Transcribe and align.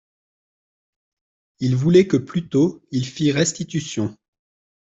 Ils 1.59 1.75
voulaient 1.75 2.07
que 2.07 2.17
plutôt 2.17 2.81
il 2.89 3.05
fit 3.05 3.31
restitution. 3.31 4.17